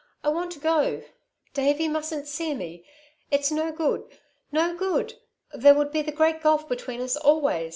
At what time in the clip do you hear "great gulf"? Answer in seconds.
6.11-6.67